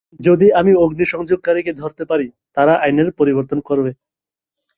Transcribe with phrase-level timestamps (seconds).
[0.19, 3.91] যদি আমি অগ্নি সংযোগকারীকে ধরতে পারি, তারা আইনের পরিবর্তন করবে।